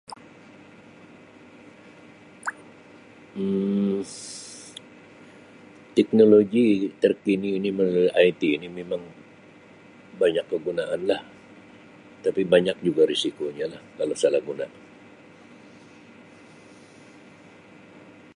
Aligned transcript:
Um 3.37 4.01
Teknologi 5.97 6.89
terkini 7.01 7.49
ini 7.61 7.69
melalui 7.77 8.09
IT 8.27 8.41
ini 8.55 8.65
memang 8.79 9.01
banyak 10.21 10.45
kegunaan 10.51 11.01
lah 11.11 11.21
tapi 12.25 12.41
banyak 12.53 12.77
juga 12.85 13.01
risikonya 13.11 13.65
lah 13.77 13.81
kalau 14.01 14.15
salah 14.21 14.41
guna. 14.47 14.65